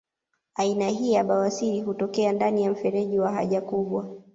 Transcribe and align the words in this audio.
Aina 0.55 0.87
hii 0.89 1.11
ya 1.13 1.23
bawasiri 1.23 1.81
hutokea 1.81 2.31
ndani 2.33 2.63
ya 2.63 2.71
mfereji 2.71 3.19
wa 3.19 3.31
haja 3.31 3.61
kubwa 3.61 4.09